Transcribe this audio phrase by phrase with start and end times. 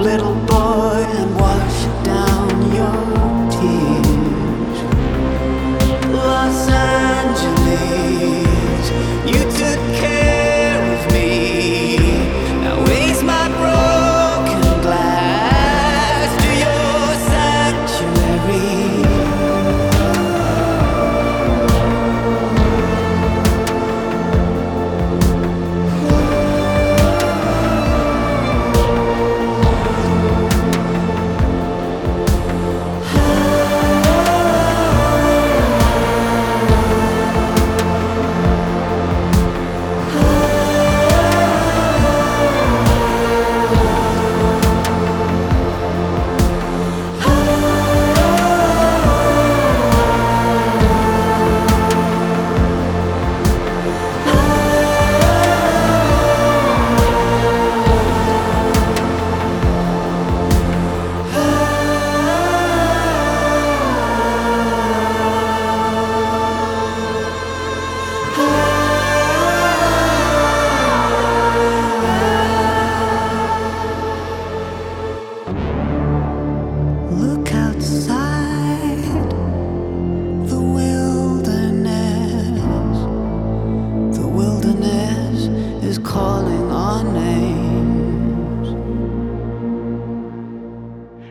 [0.00, 0.49] little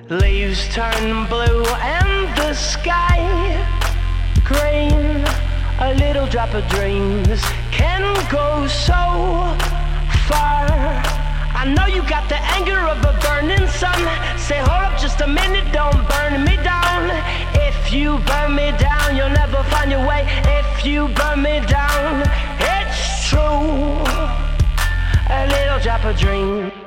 [0.09, 3.21] Leaves turn blue and the sky
[4.43, 5.23] green.
[5.79, 9.53] A little drop of dreams can go so
[10.25, 10.65] far.
[11.53, 13.99] I know you got the anger of a burning sun.
[14.39, 17.11] Say, hold up just a minute, don't burn me down.
[17.53, 20.25] If you burn me down, you'll never find your way.
[20.45, 22.23] If you burn me down,
[22.57, 24.01] it's true.
[25.29, 26.78] A little drop of dreams.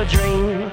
[0.00, 0.72] for dreams.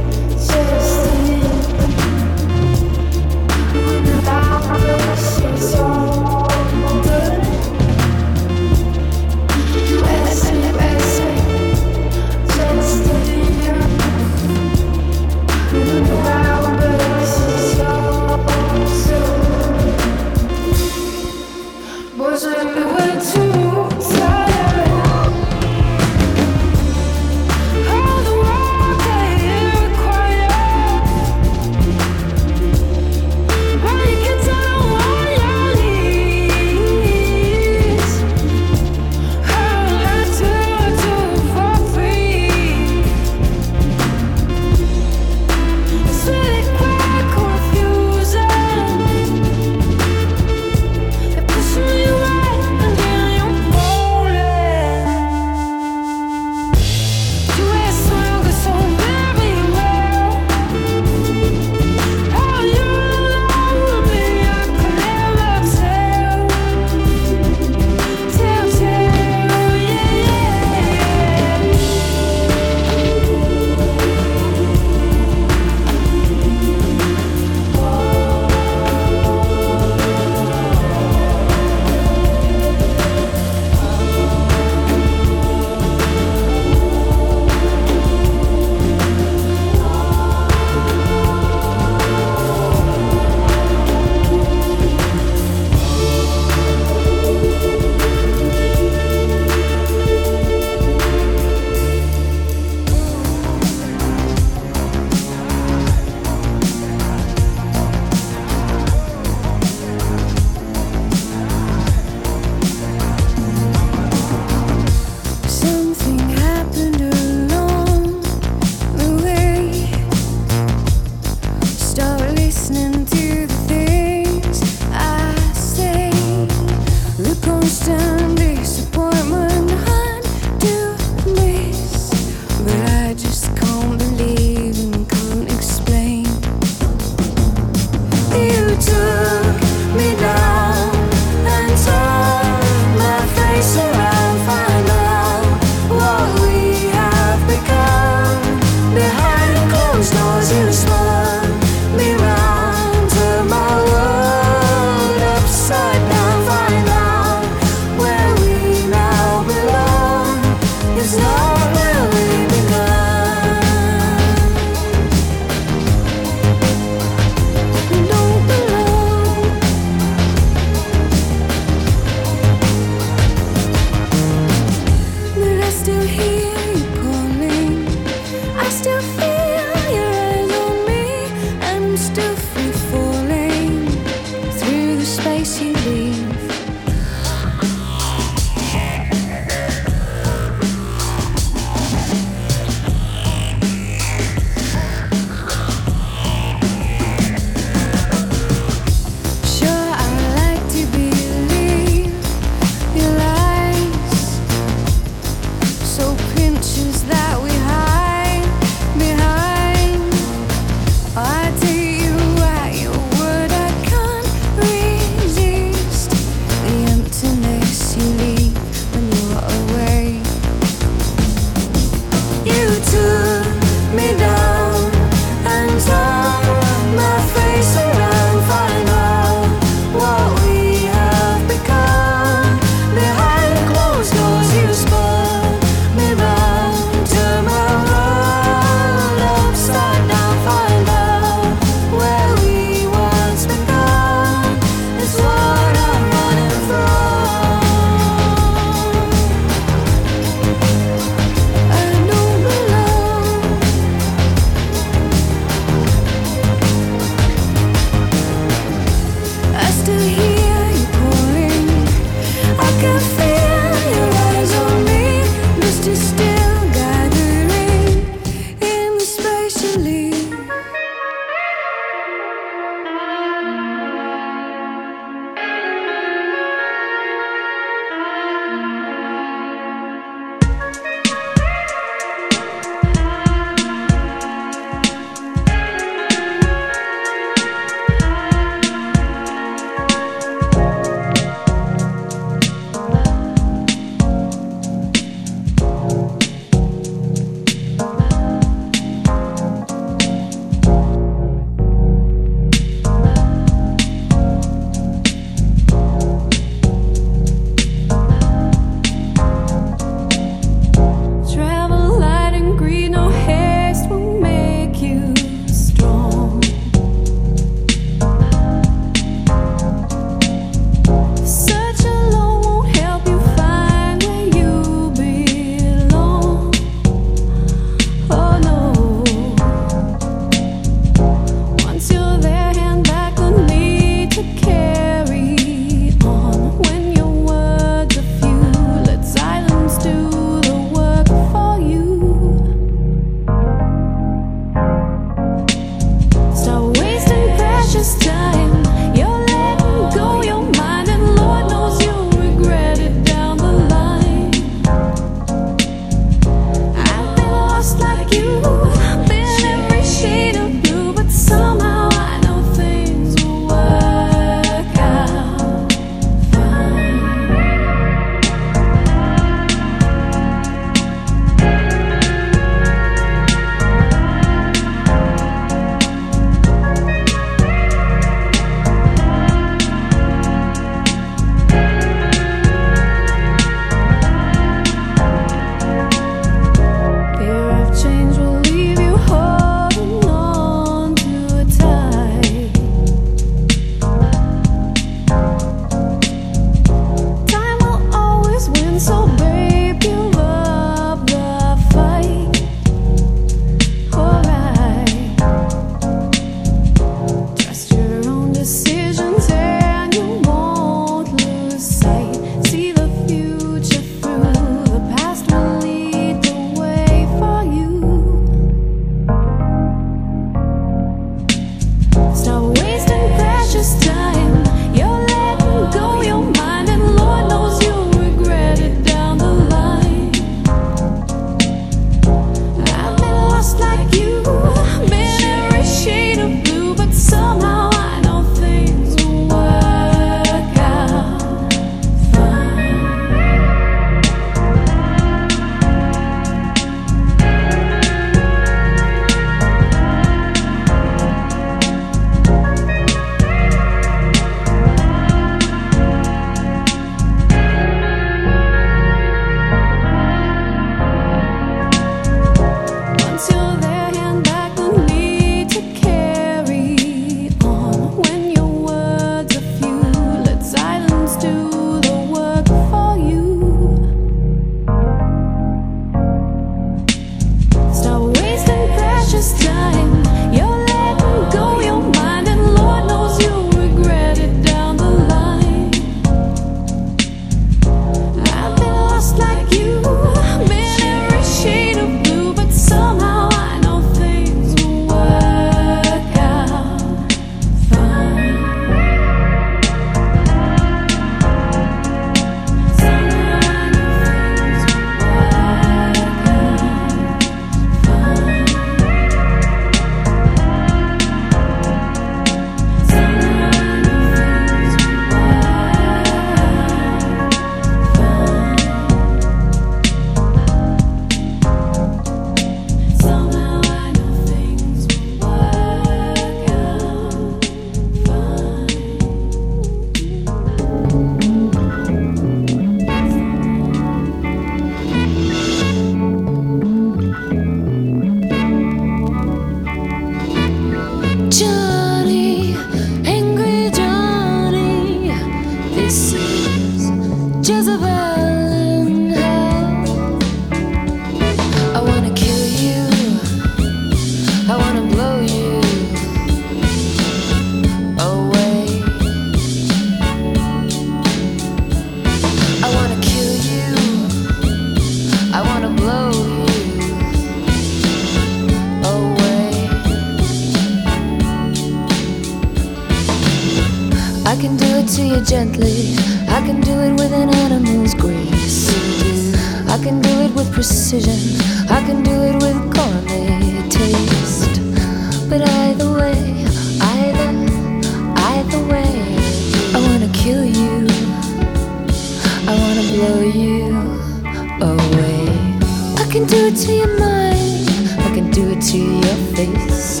[599.34, 600.00] Face.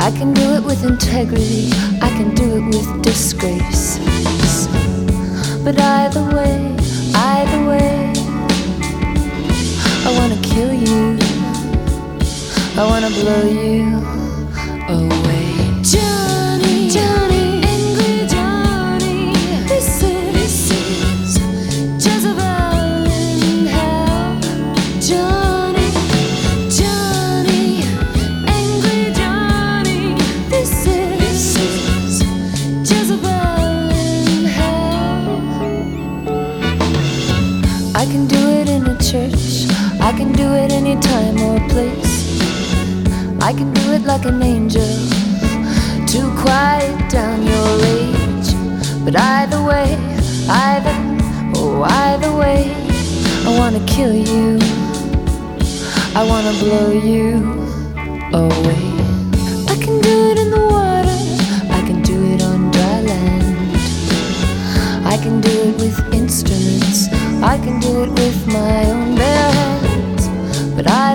[0.00, 1.70] I can do it with integrity.
[2.00, 3.98] I can do it with disgrace.
[5.64, 6.74] But either way,
[7.14, 8.12] either way,
[10.06, 11.18] I wanna kill you.
[12.76, 13.86] I wanna blow you
[14.88, 15.19] away.
[40.90, 42.40] Any time or place.
[43.40, 44.92] I can do it like an angel
[46.12, 48.48] to quiet down your rage.
[49.04, 49.94] But either way,
[50.48, 50.94] either,
[51.54, 52.74] oh, either way,
[53.46, 54.58] I wanna kill you.
[56.14, 57.28] I wanna blow you
[58.32, 58.84] away.
[59.72, 61.18] I can do it in the water.
[61.78, 63.46] I can do it on dry land.
[65.06, 67.08] I can do it with instruments.
[67.42, 69.09] I can do it with my own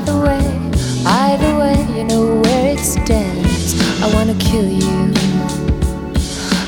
[0.07, 0.71] either way,
[1.05, 3.73] either way, you know where it stands.
[4.03, 5.13] I wanna kill you.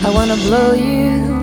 [0.03, 1.36] I wanna blow you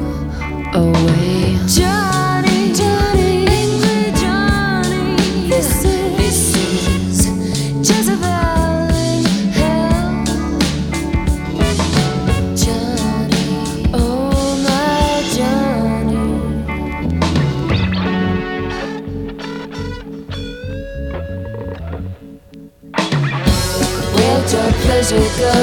[25.38, 25.54] go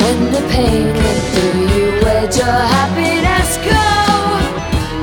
[0.00, 0.94] when the pain
[1.32, 1.86] through you?
[2.02, 3.86] Where'd your happiness go?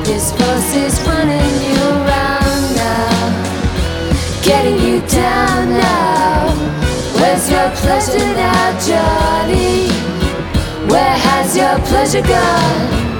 [0.03, 6.55] This force is running you around now, getting you down now.
[7.15, 9.89] Where's your pleasure now, Johnny?
[10.91, 13.12] Where has your pleasure gone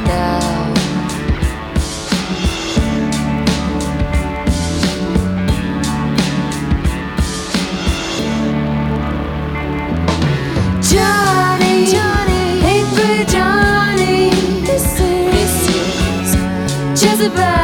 [17.36, 17.63] is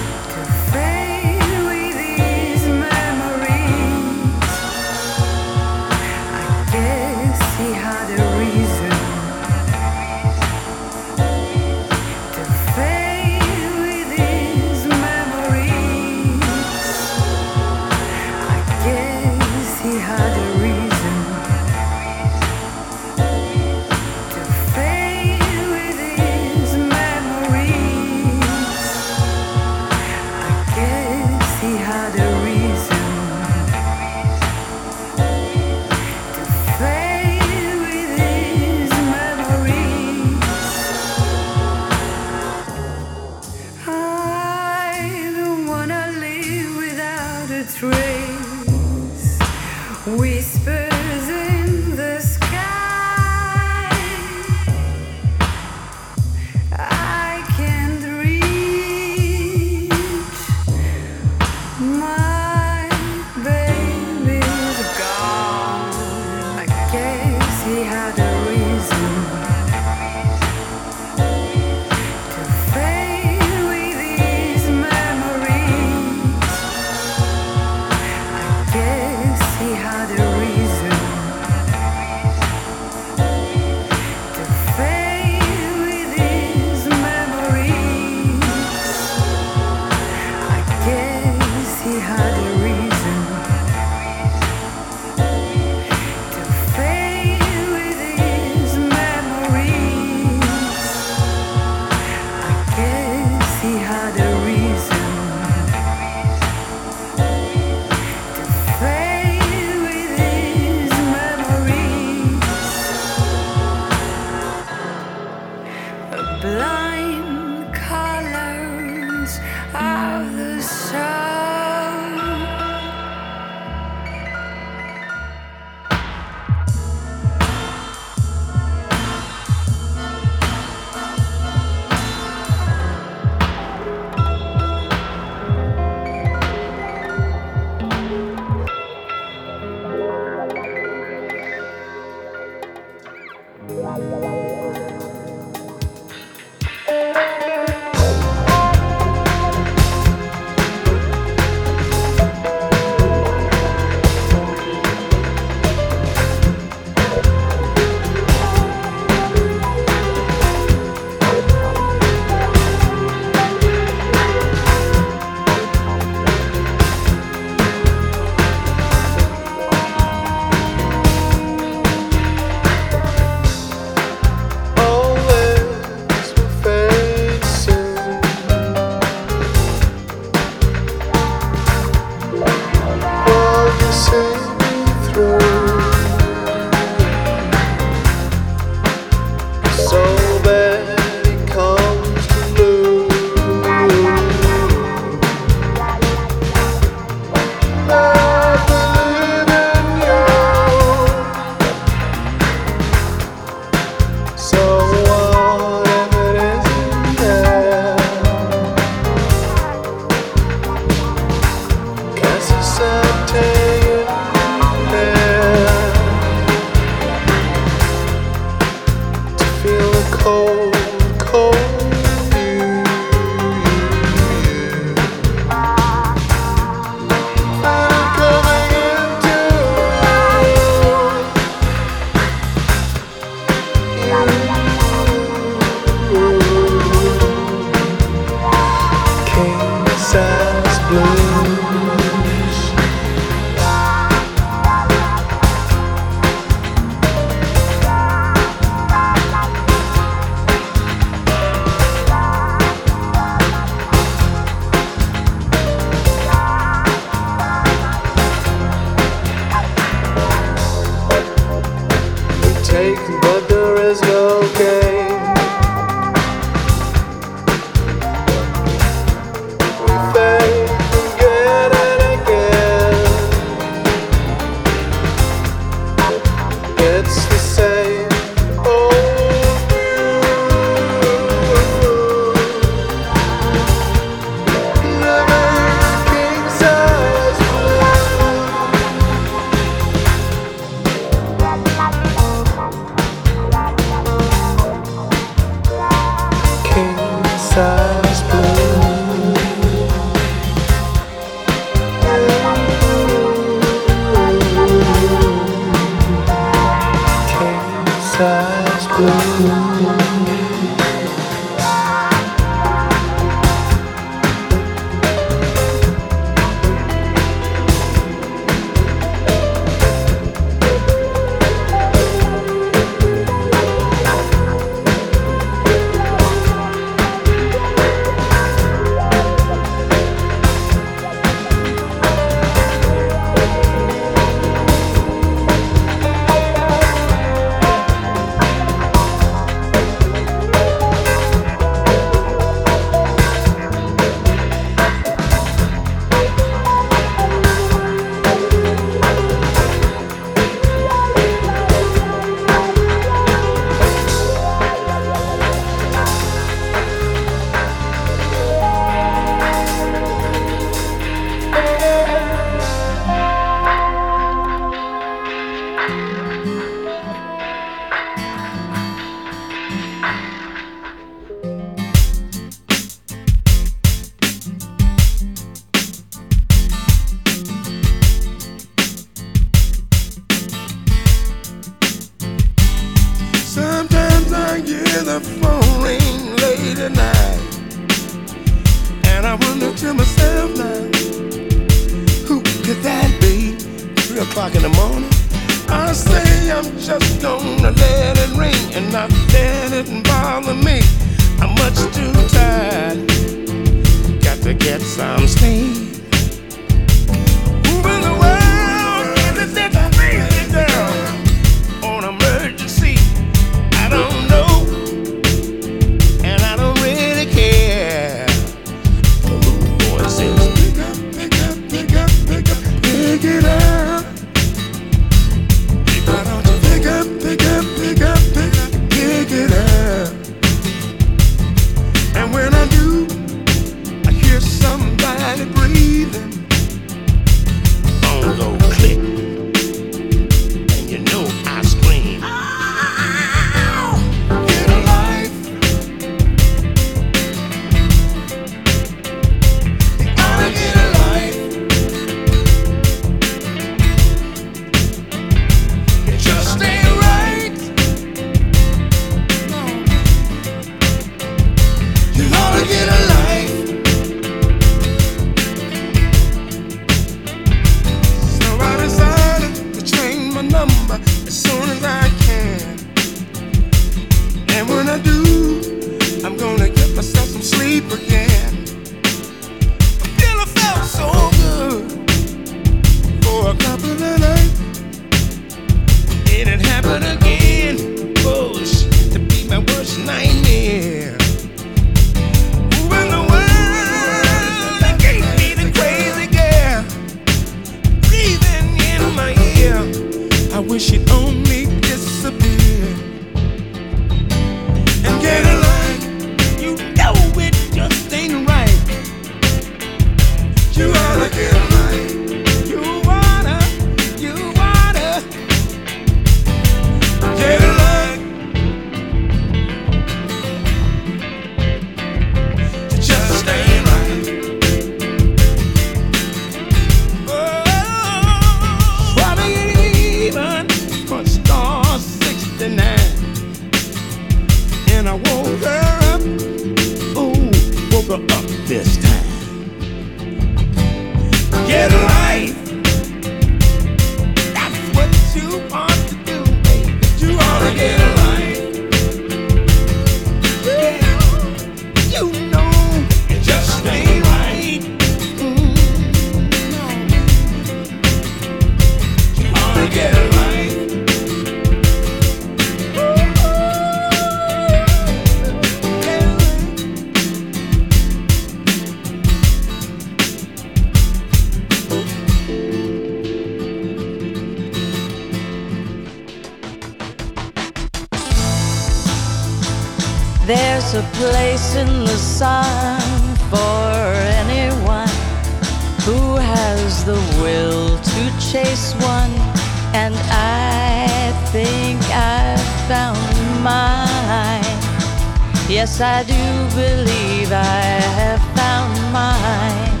[596.74, 597.82] believe I
[598.20, 600.00] have found mine.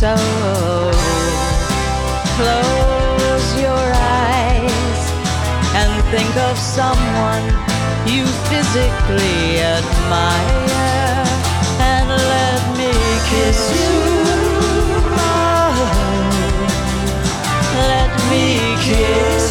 [0.00, 0.12] So
[2.36, 3.86] close your
[4.24, 5.00] eyes
[5.80, 7.44] and think of someone
[8.06, 11.24] you physically admire
[11.92, 12.92] and let me
[13.30, 13.92] kiss you.
[17.92, 18.44] Let me
[18.86, 19.41] kiss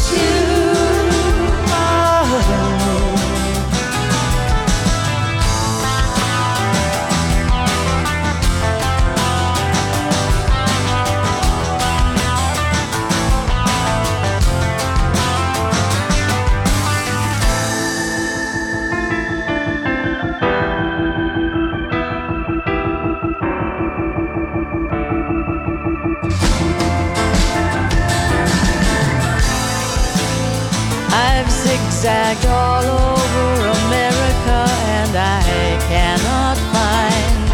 [32.01, 34.65] zigzagged all over America
[34.97, 37.51] and I cannot find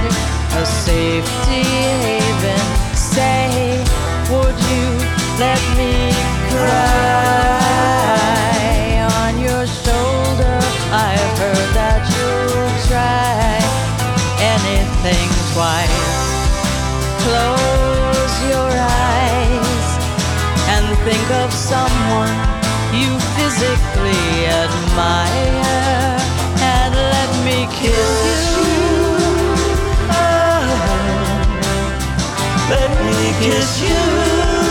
[0.55, 2.59] a safety haven.
[2.95, 3.83] Say,
[4.31, 4.87] would you
[5.37, 6.13] let me
[6.47, 6.79] cry
[9.19, 10.57] on your shoulder?
[10.95, 13.59] I've heard that you'll try
[14.55, 16.07] anything twice.
[17.27, 19.87] Close your eyes
[20.71, 22.56] and think of someone
[23.59, 26.19] physically admire
[26.61, 28.77] and let me kiss you.
[32.69, 34.66] let me kiss you.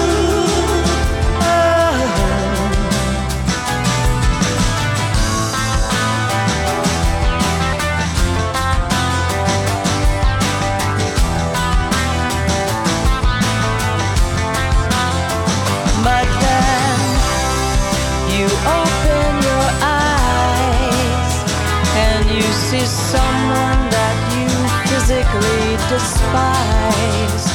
[25.89, 27.47] Despise.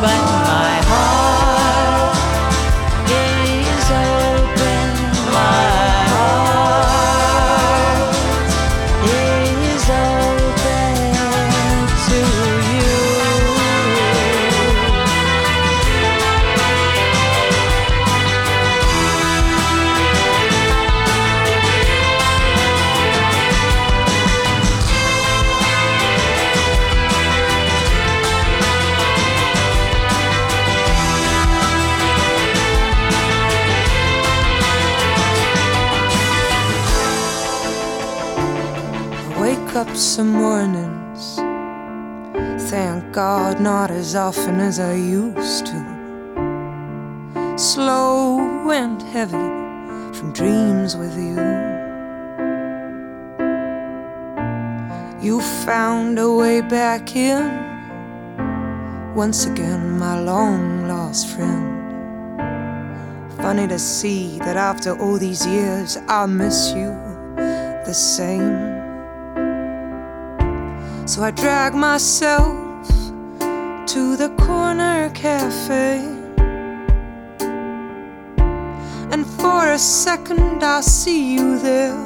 [0.00, 1.11] But my heart
[40.12, 41.36] some mornings,
[42.70, 47.54] thank God not as often as I used to.
[47.56, 49.48] Slow and heavy
[50.12, 51.40] from dreams with you.
[55.26, 57.44] You found a way back in,
[59.14, 62.36] once again, my long lost friend.
[63.38, 66.90] Funny to see that after all these years, I miss you
[67.86, 68.81] the same.
[71.04, 72.86] So I drag myself
[73.40, 75.98] to the corner cafe.
[79.10, 81.96] And for a second, I see you there,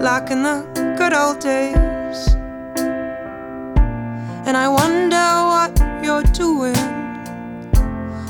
[0.00, 0.64] like in the
[0.96, 2.28] good old days.
[4.46, 5.16] And I wonder
[5.52, 6.76] what you're doing.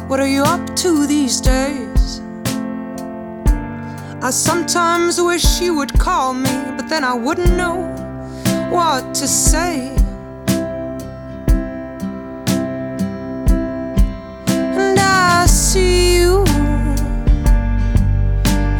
[0.08, 2.22] What are you up to these days?
[4.20, 7.84] I sometimes wish you would call me, but then I wouldn't know
[8.70, 9.97] what to say.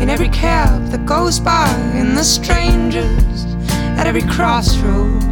[0.08, 3.44] In every cab that goes by, in the strangers
[3.98, 5.22] at every crossroad,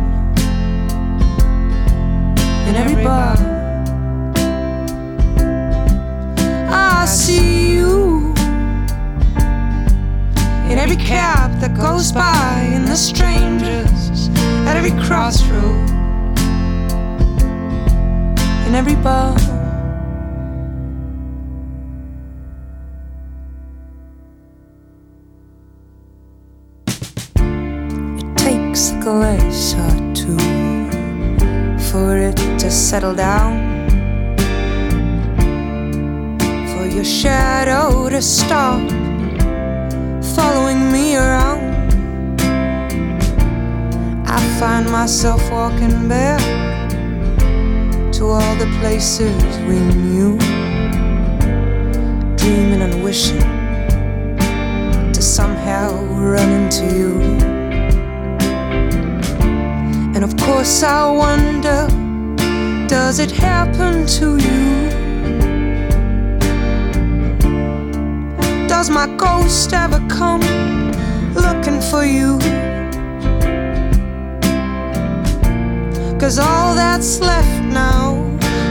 [2.68, 3.38] in every bar.
[6.68, 8.34] I see you
[10.70, 14.28] in every cab that goes by, in the strangers
[14.68, 15.88] at every crossroad,
[18.66, 19.55] in every bar.
[32.96, 33.52] Settle down.
[36.70, 38.80] For your shadow to stop
[40.34, 42.40] following me around.
[44.26, 46.40] I find myself walking back
[48.14, 50.38] to all the places we knew,
[52.38, 53.46] dreaming and wishing
[55.12, 57.12] to somehow run into you.
[60.14, 62.05] And of course, I wonder
[62.88, 64.88] does it happen to you?
[68.68, 70.40] Does my ghost ever come
[71.34, 72.38] looking for you?
[76.20, 78.14] Cause all that's left now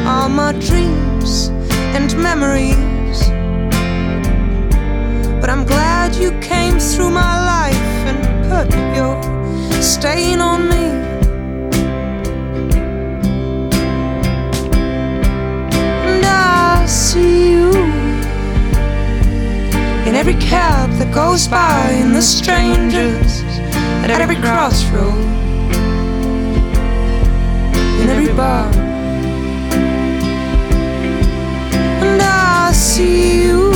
[0.05, 1.49] are my dreams
[1.95, 3.19] and memories.
[5.41, 8.17] But I'm glad you came through my life and
[8.49, 9.21] put your
[9.81, 10.84] stain on me.
[17.15, 17.71] See you
[20.05, 23.41] in every cab that goes by, in the strangers
[24.03, 25.15] at every crossroad
[28.01, 28.69] in every bar.
[32.03, 33.71] And I see you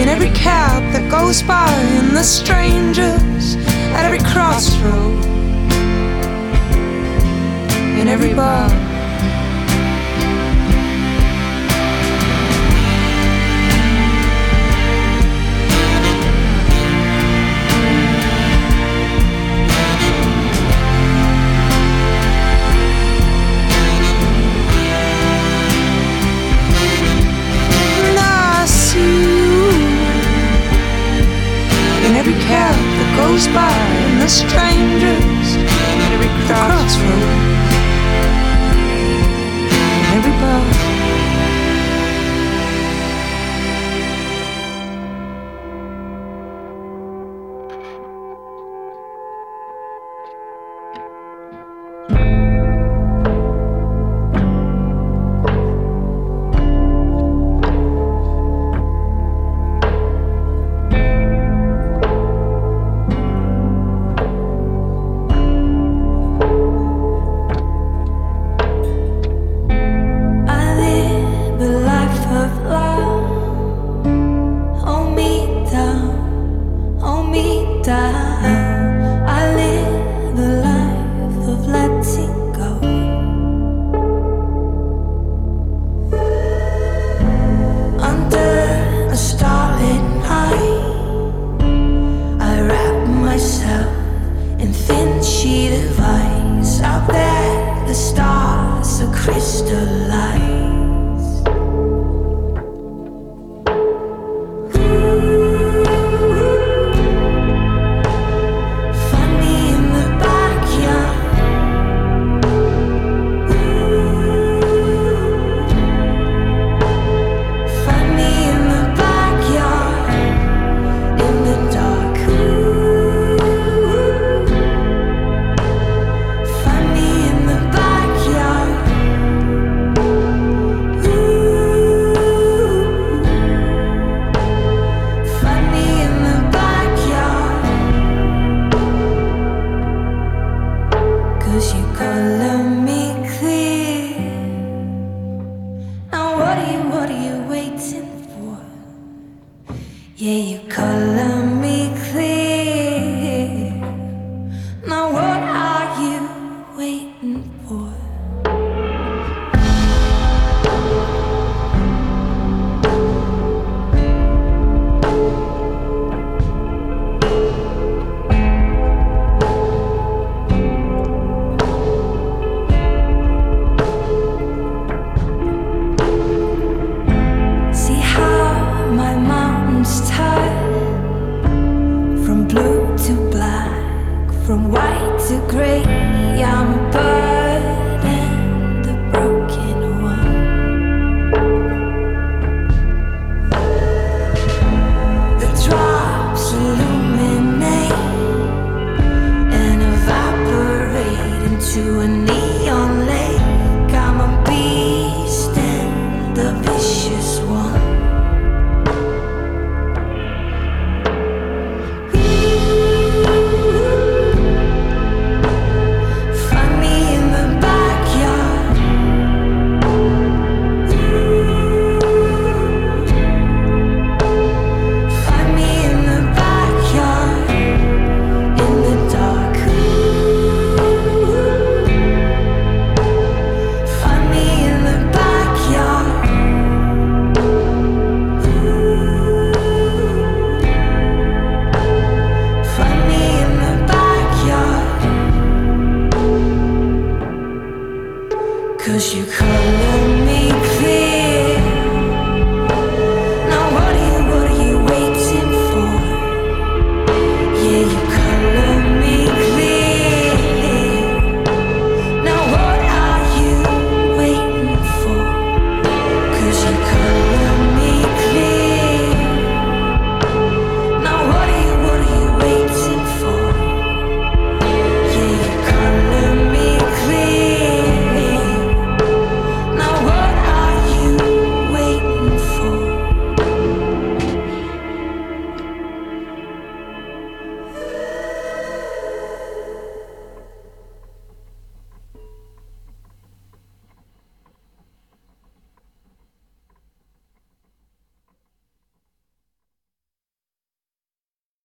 [0.00, 3.56] in every cab that goes by, in the strangers
[3.96, 5.24] at every crossroad,
[8.00, 8.89] in every bar.